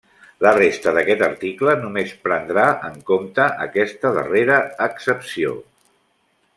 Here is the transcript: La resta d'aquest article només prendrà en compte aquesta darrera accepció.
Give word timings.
La 0.43 0.53
resta 0.53 0.93
d'aquest 0.97 1.21
article 1.27 1.75
només 1.83 2.15
prendrà 2.29 2.65
en 2.89 2.97
compte 3.13 3.47
aquesta 3.69 4.15
darrera 4.19 4.61
accepció. 4.91 5.57